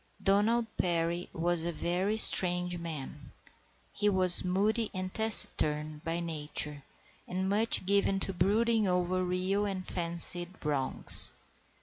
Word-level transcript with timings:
Donald 0.23 0.65
Perry 0.77 1.29
was 1.31 1.63
a 1.63 1.71
very 1.71 2.17
strange 2.17 2.79
man. 2.79 3.31
He 3.93 4.09
was 4.09 4.43
moody 4.43 4.89
and 4.95 5.13
taciturn 5.13 6.01
by 6.03 6.19
nature, 6.19 6.81
and 7.27 7.47
much 7.47 7.85
given 7.85 8.19
to 8.21 8.33
brooding 8.33 8.87
over 8.87 9.23
real 9.23 9.67
or 9.67 9.75
fancied 9.83 10.65
wrongs. 10.65 11.33